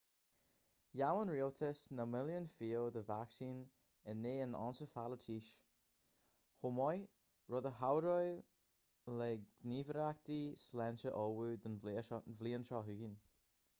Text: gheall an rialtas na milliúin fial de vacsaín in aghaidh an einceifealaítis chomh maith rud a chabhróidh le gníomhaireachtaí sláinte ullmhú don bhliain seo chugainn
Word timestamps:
gheall 0.99 1.19
an 1.23 1.31
rialtas 1.31 1.81
na 1.97 2.03
milliúin 2.13 2.45
fial 2.53 2.85
de 2.95 3.01
vacsaín 3.09 3.57
in 4.13 4.21
aghaidh 4.29 4.41
an 4.45 4.55
einceifealaítis 4.61 5.49
chomh 6.63 6.75
maith 6.79 7.13
rud 7.55 7.69
a 7.71 7.71
chabhróidh 7.81 9.15
le 9.19 9.27
gníomhaireachtaí 9.67 10.39
sláinte 10.63 11.13
ullmhú 11.25 11.53
don 11.67 11.77
bhliain 11.85 12.67
seo 12.71 12.83
chugainn 12.89 13.15